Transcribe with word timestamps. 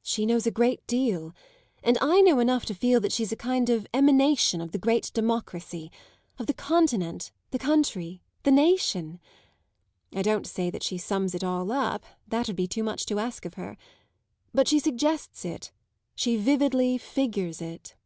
"She 0.00 0.26
knows 0.26 0.46
a 0.46 0.52
great 0.52 0.86
deal, 0.86 1.34
and 1.82 1.98
I 2.00 2.20
know 2.20 2.38
enough 2.38 2.64
to 2.66 2.72
feel 2.72 3.00
that 3.00 3.10
she's 3.10 3.32
a 3.32 3.36
kind 3.36 3.68
of 3.68 3.84
emanation 3.92 4.60
of 4.60 4.70
the 4.70 4.78
great 4.78 5.10
democracy 5.12 5.90
of 6.38 6.46
the 6.46 6.54
continent, 6.54 7.32
the 7.50 7.58
country, 7.58 8.22
the 8.44 8.52
nation. 8.52 9.18
I 10.14 10.22
don't 10.22 10.46
say 10.46 10.70
that 10.70 10.84
she 10.84 10.98
sums 10.98 11.34
it 11.34 11.42
all 11.42 11.72
up, 11.72 12.04
that 12.28 12.46
would 12.46 12.54
be 12.54 12.68
too 12.68 12.84
much 12.84 13.06
to 13.06 13.18
ask 13.18 13.44
of 13.44 13.54
her. 13.54 13.76
But 14.54 14.68
she 14.68 14.78
suggests 14.78 15.44
it; 15.44 15.72
she 16.14 16.36
vividly 16.36 16.96
figures 16.96 17.60
it." 17.60 17.96